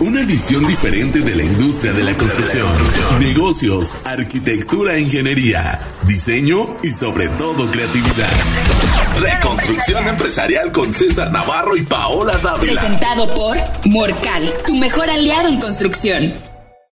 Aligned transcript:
Una 0.00 0.24
visión 0.24 0.64
diferente 0.64 1.18
de 1.18 1.34
la 1.34 1.42
industria 1.42 1.92
de 1.92 2.04
la 2.04 2.16
construcción. 2.16 2.68
Negocios, 3.18 4.06
arquitectura 4.06 4.94
e 4.94 5.00
ingeniería, 5.00 5.80
diseño 6.04 6.76
y 6.84 6.92
sobre 6.92 7.28
todo 7.30 7.68
creatividad. 7.68 8.30
Reconstrucción 9.20 10.06
empresarial 10.06 10.70
con 10.70 10.92
César 10.92 11.32
Navarro 11.32 11.76
y 11.76 11.82
Paola 11.82 12.38
Dávila. 12.38 12.74
Presentado 12.74 13.34
por 13.34 13.56
Morcal, 13.86 14.54
tu 14.64 14.76
mejor 14.76 15.10
aliado 15.10 15.48
en 15.48 15.58
construcción. 15.58 16.32